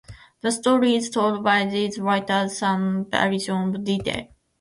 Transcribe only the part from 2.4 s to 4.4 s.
with some variations of detail.